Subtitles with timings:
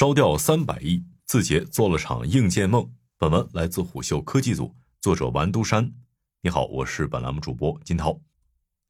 [0.00, 2.90] 烧掉三百亿，字节做了场硬件梦。
[3.18, 5.92] 本文来自虎嗅科技组，作者王都山。
[6.40, 8.18] 你好，我是本栏目主播金涛。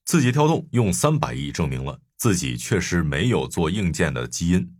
[0.05, 4.77] 字节跳动用三百亿证明了自己确实没有做硬件的基因。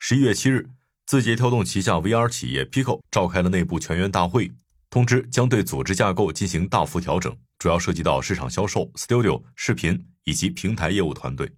[0.00, 0.68] 十一月七日，
[1.06, 4.50] 字节跳动旗下 VR 企业 Pico 召开了内部全员大会，
[4.90, 11.52] 通知将对组织架构进行大幅调整，主要涉及到市场销售、Studio、视频以及平台业务团队。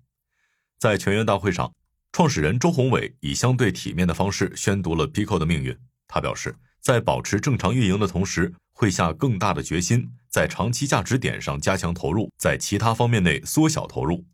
[0.78, 1.72] 在全员大会上，
[2.14, 5.76] 创始人周鸿伟以相对体面的方式宣读了 Pico 的命运。
[6.06, 14.24] 他表示，在保持正常运营的同时，会下更大的决心，在长期价值点上加强投入，在其他方面内缩小投入。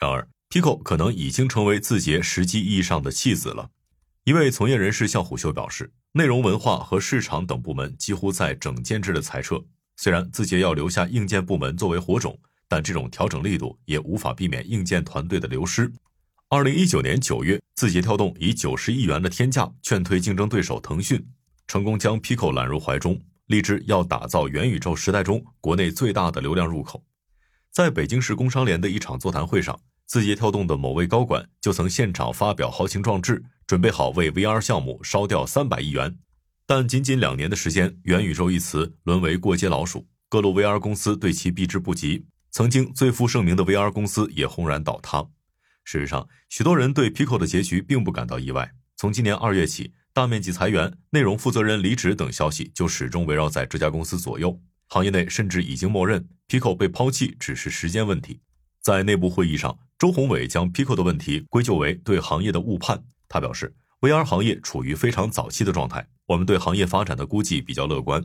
[0.00, 3.70] 然而，Pico 可能已经成为字节实际意义上的弃子了。
[4.24, 9.62] 一位从业人士向虎嗅表示，内容文化和市场等部门几乎在整建制的裁撤。
[9.96, 12.36] 虽然字节要留下硬件部门作为火种。
[12.70, 15.90] 但这种调整力度也无法避免硬件团队的流失。
[16.50, 21.22] 二零一九年九月，字节跳动以九十亿元的天价劝退竞争对手腾讯，
[21.66, 27.04] 成功将 Pico 揽入怀中，立志要打造元宇宙时代中国内最大的流量入口。
[27.70, 36.16] 在北京市工商联的一场座谈会上，字节跳动的某位高管就曾现场发表豪情壮志，准备好为 VR 项目烧掉三百亿元。
[36.64, 42.24] 但仅仅两年的时间，元宇宙一词沦为过街老鼠，各路 VR 公司对其避之不及。
[42.50, 45.26] 曾经最负盛名的 VR 公司也轰然倒塌。
[45.90, 48.74] 事实上，许多人对 Pico 的结局并不感到意外。
[48.94, 54.60] 从今年二月起，大面积裁员、内容负责人离职等消息就始终围绕在这家公司左右。
[54.88, 58.38] 行业内甚至已经默认 Pico 被抛弃只是时间问题。
[58.82, 63.02] 在内部会议上，周鸿伟将 Pico 的问题归咎为对行业的误判。
[63.26, 68.22] 他表示，VR 行业处于非常早期的状态，我们对行业发展的估计比较乐观。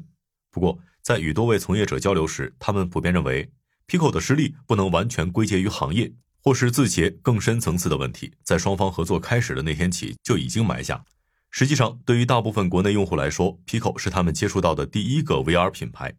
[0.51, 3.49] 不过，在与多位从业者交流时，他们普遍认为。
[3.85, 6.11] Pico 的失利不能完全归结于行业，
[6.43, 11.05] 或是字节更深层次的问题，在双方合作开始的那天起就已经埋下。
[11.49, 16.13] 实际上，对于大部分国内用户来说，Pico 是他们接触到的第一个 VR 品牌。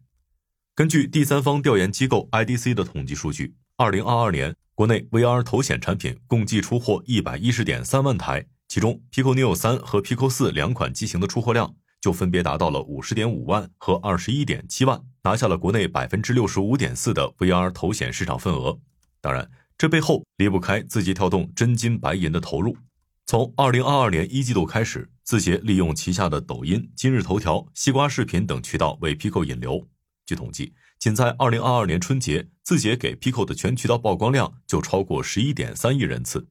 [0.73, 11.75] 根据第三方调研机构 IDC 的统计数据，二零二二年国内 VR 头显产品共计出货一百一十点三万台，其中 Pico Neo 三和 Pico 四两款机型的出货量。
[12.01, 18.79] 就分别达到了五十点五万和二十一点七万，拿下了国内百分之六十五点四的 VR 头显市场份额。
[19.21, 22.77] 当然，这背后离不开字节跳动真金白银的投入。
[23.25, 29.87] 从二零二二年一季度开始，字节利用旗下的抖音、今日头条、西瓜视频等渠道为 Pico 引流。
[30.25, 36.47] 据统计，仅在二零二二年春节，字节给 Pico 的全渠道曝光量就超过十一点三亿人次。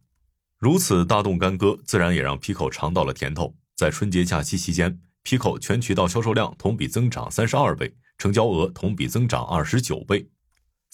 [0.58, 3.54] 如此大动干戈，自然也让 Pico 尝到了甜头。
[3.74, 5.00] 在春节假期期间。
[5.24, 10.28] Pico 全渠道销售量同比增长三十二倍，成交额同比增长二十九倍。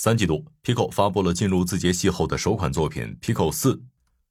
[0.03, 3.83] 三季度，Pico 发布了进入字节系后的首款作品 Pico 四。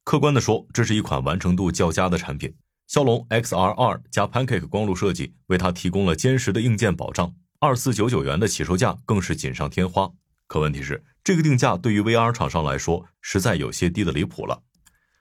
[0.04, 2.52] 客观的说，这是一款完成度较佳的产品。
[2.88, 10.10] 骁龙 XR 二加 Pancake 光路设计为它提供了坚实的硬件保障，二四九九元的起售价更是锦上添花。
[10.48, 14.64] 可问题是，这个定价对于 VR 厂商来说，实在有些低的离谱了。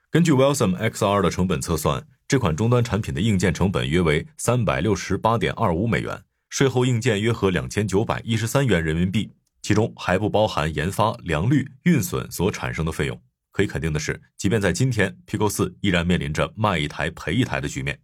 [0.09, 2.07] 根据 Wilson XR 的成本测算。
[2.27, 9.31] 这款终端产品的硬件成本约为三百六十八点二五美元，税后硬件约合两千九百一十三元人民币，
[9.69, 13.21] 其中还不包含研发、良率、运损所产生的费用。
[13.51, 17.99] 可以肯定的是，即便在今天，Pico 四依然面临着卖一台赔一台的局面。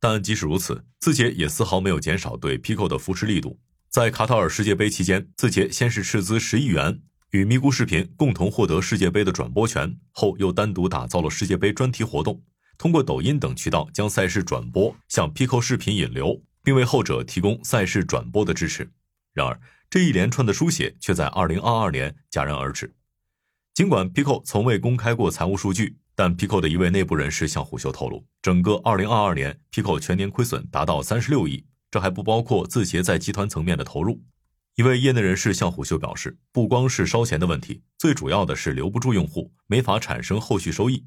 [0.00, 3.60] 但即使如此，字节也丝毫没有减少对 Pico 的扶持力度。
[3.90, 7.02] 在卡塔尔世界杯期间，字节先是斥资十亿元
[7.32, 12.42] 与咪咕视频共同获得世界杯的转播权，后又单独打造了世界杯专题活动。
[12.78, 18.90] 通过抖音等渠道将赛事转播向 Pico 视频引流，并为后者提供赛事转播的支持。
[19.34, 19.58] 然而，
[19.92, 22.94] 这一连串的书写却在2022年戛然而止。
[23.74, 34.22] 尽管 Pico 从未公开过财务数据，但 Pico 的一位内部人士向虎嗅透露，整个2022年 Pico 全年亏损达到36亿，这还不包括字节在集团层面的投入。
[34.76, 41.04] 一位业内人士向虎嗅表示，不光是烧钱的问题，最主要的是留不住用户，没法产生后续收益。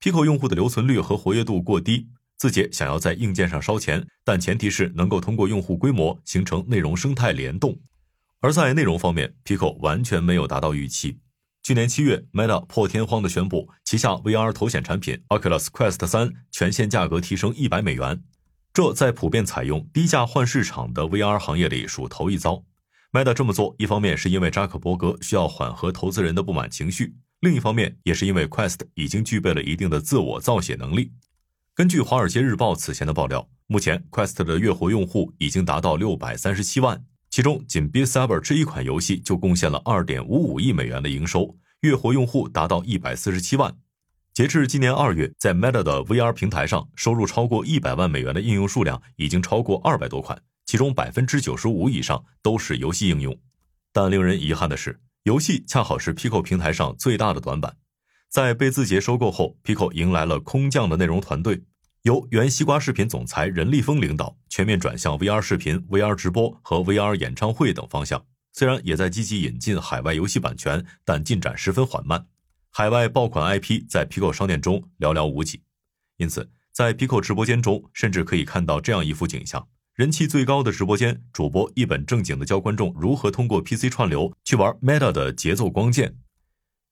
[0.00, 2.08] Pico 用户的留存率和活跃度过低，
[2.38, 7.78] 字节想要在硬件上烧钱，但前提是能够通过用户规模形成内容生态联动。
[8.44, 11.18] 而在内容方面，Pico 完全没有达到预期。
[11.62, 18.22] 去年七月，Meta 破天荒地宣布旗下 VR 头显产品 Oculus Quest 三全线价格提升一百美元，
[18.74, 22.62] 这在普遍采用低价换市场的 VR 行业里属头一遭。
[23.12, 27.14] Meta 这么做，一方面是因为扎克伯格需要缓和投资人的不满情绪。
[27.40, 31.12] 另一方面，也是因为 Quest 已经具备了一定的自我造血能力。
[31.74, 37.02] 根据《华尔街日报》此前的爆料，目前 Quest 的月活用户已经达到六百三十七万，
[37.34, 43.76] 其中仅 Beat Saber 这一款游戏就贡献了二点五五亿美元的营收，月活用户达到一百四十七万。
[44.32, 53.36] 截至今年二月，在 Meta 的 VR 平台上，收入超过一百万美元的应用数量已经超过二百多款，其中百分之九十五以上都是游戏应用。
[53.92, 57.76] 但令人遗憾的是，游戏恰好是 Pico 平台上最大的短板。
[58.28, 61.64] 在被字节收购后，Pico 迎来了空降的内容团队，
[62.04, 68.22] 由原西瓜视频总裁任立峰领导，全面转向 VR 视频、VR 直播和 VR 演唱会等方向。
[68.52, 72.26] 虽然也在积极引进海外游戏版权，但进展十分缓慢。
[72.70, 75.62] 海外爆款 IP 在 Pico 商店中寥寥无几，
[76.18, 86.18] 因此在 Pico 直播间中，甚至可以看到这样一幅景象：人气最高的直播间，主播一本正经的教观众如何通过 PC 串流去玩 Meta 的节奏光剑。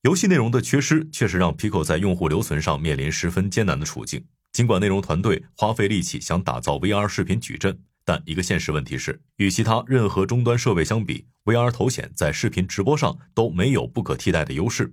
[0.05, 4.25] 游戏内容的缺失，确实让 Pico 在用户留存上面临十分艰难的处境。
[4.53, 14.93] 尽管内容团队花费力气想打造 VR 视频矩阵，但一个现实问题是，与其他任何终端设备相比，VR 头显在视频直播上都没有不可替代的优势。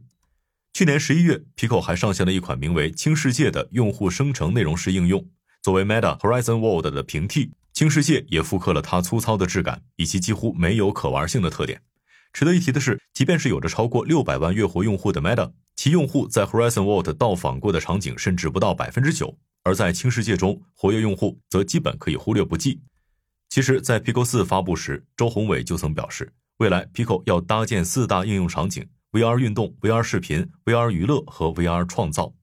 [0.72, 5.28] 去年十一月，Pico 还上线了一款名为“轻世界”的用户生成内容式应用。
[5.62, 11.82] 作为 Meta Horizon World 的平替，轻世界也复刻了它粗糙的质感以及几乎没有可玩性的特点。
[12.32, 19.38] 值得一提的是，即便是有着超过六百万月活用户的 Meta，其用户在 Horizon World 到访过的场景甚至不到百分之九，
[19.70, 22.82] 而在轻世界中，活跃用户则基本可以忽略不计。
[23.50, 28.84] 其实，在 Pico 四发布时，周鸿伟就曾表示，未来 Pico 要搭建四大应用场景。
[29.12, 32.34] VR 运动、VR 视频、VR 娱乐和 VR 创造，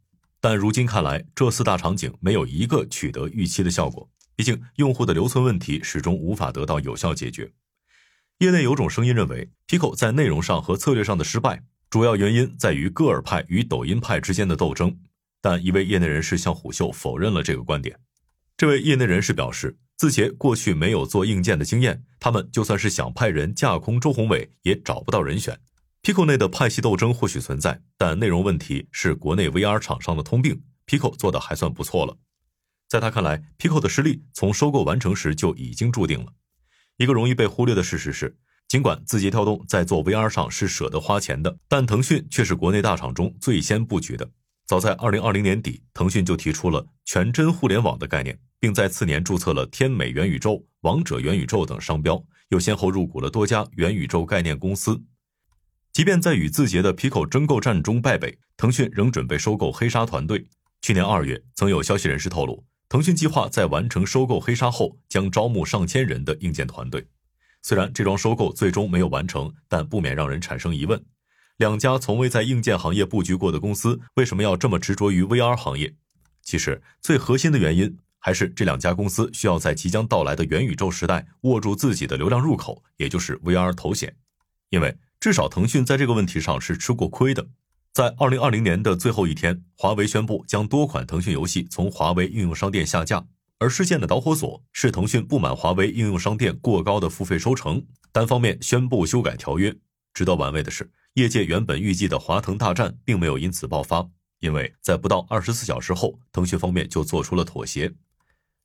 [0.41, 4.09] 但如今看来，这四大场景没有一个取得预期的效果。
[4.37, 7.51] 毕竟，用户的留存问题始终无法得到有效解决。
[8.39, 14.97] 业内有种声音认为，Pico 在内容上和策略上的失败，主要原因在于歌尔派与抖音派之间的斗争。
[15.41, 17.99] 但一位业内人士向虎嗅否认了这个观点。
[18.57, 25.59] 这位业内人士表示，字节过去没有做硬件的经验，他们就算是想派人架空周鸿伟，也找不到人选。
[26.03, 30.63] Pico 内的派系斗争或许存在，但内容问题是国内 VR 厂商的通病。
[30.87, 32.17] Pico 做的还算不错了。
[32.89, 36.33] 在他看来，Pico 的实力从收购完成时就已经注定了。
[36.97, 38.37] 一个容易被忽略的事实是，
[38.69, 44.31] 尽管字节跳动在做 VR 上是舍得花钱的，但腾讯却是国内大厂中最先布局的。
[44.67, 55.01] 早在2020年底，腾讯就提出了全真互联网的概念，并在次年注册了天美元宇宙、王者元宇宙等商标，又先后入股了多家元宇宙概念公司。
[55.93, 60.45] 即便在与字节的 Pico 争购战中败北，腾讯仍准备收购黑鲨团队。
[60.83, 67.07] 去年二月，曾有消息人士透露，腾讯计划在完成收购黑鲨后，将招募上千人的硬件团队。
[67.63, 71.01] 虽然这桩收购最终没有完成，但不免让人产生疑问：
[71.57, 75.95] 两家从未在硬件行业布局过的公司，为什么要这么执着于 VR 行业？
[76.43, 84.17] 其实，最核心的原因还是这两家公司需要在即将到来的元宇宙时代握住自己的流量入口，也就是 VR 头显，
[84.71, 84.97] 因为。
[85.19, 87.49] 至少腾讯在这个问题上是吃过亏的。
[87.95, 93.27] 在二零二零年的最后一天，华为宣布将多款腾讯游戏从华为应用商店下架，
[93.59, 97.83] 而事件的导火索是腾讯不满华为应用商店过高的付费收成，
[98.13, 99.75] 单方面宣布修改条约。
[100.13, 104.07] 值得玩味的是，业界原本预计的华腾大战并没有因此爆发，
[104.41, 107.91] 因为在不到二十四小时后，腾讯方面就做出了妥协。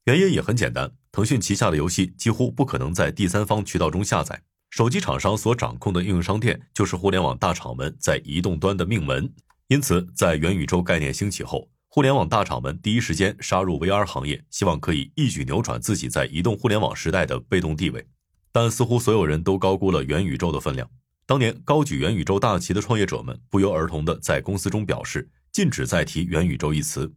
[0.04, 4.44] 原因也很简单，腾讯旗下的游戏几乎不可能在第三方渠道中下载。
[4.70, 9.34] 手机厂商所掌控的应用商店就是互联网大厂们在移动端的命门，
[9.70, 18.06] 因此在元宇宙概念兴起后，互联网大厂们第一时间杀入 VR 行业，希望可以一举扭转自己在移动互联网时代的被动地位。
[18.52, 20.90] 但似乎所有人都高估了元宇宙的分量。
[21.32, 27.10] 当年高举元宇宙大旗的创业者们不约而同的在公司中表示，禁止再提元宇宙一词。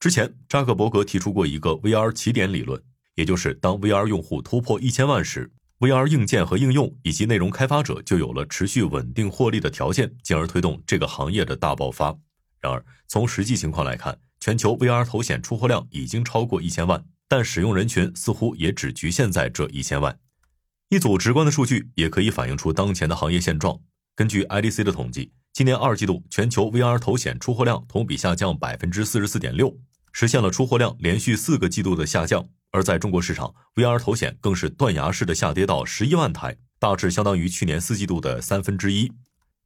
[0.00, 2.82] 之前，扎克伯格提出过一个 VR 起点理论，
[3.14, 5.52] 也就是当 VR 用户突破一千万时。
[5.80, 12.16] VR 硬件和应用以及内容开发者就有了持续稳定获利的条件，进而推动这个行业的大爆发。
[12.62, 20.18] 然而，从实际情况来看，全球 VR 头显出货量已经超过一千万，但使用人群似乎也只局限在这一千万。
[20.88, 23.76] 一组直观的数据也可以反映出当前的行业现状。
[24.14, 29.76] 根据 IDC 的统计，今年二季度全球 VR 头显出货量同比下降百分之四十四点六，
[30.12, 32.46] 实现了出货量连续四个季度的下降。
[32.70, 39.10] 而在中国市场，VR 头显更是断崖式的下跌到十一万台，大致相当于去年四季度的三分之一。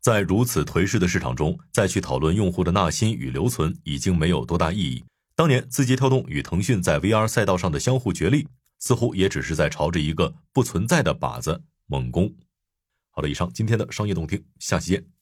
[0.00, 5.04] 在如此颓势的市场中，再去讨论用户的纳新与留存，已经没有多大意义。
[5.36, 8.48] 当年字节跳动与腾讯在 VR 赛道上的相互角力，
[8.80, 12.34] 似乎也只是在朝着一个不存在的靶子猛攻。
[13.10, 15.19] 好了，以上今天的商业动听，下期见。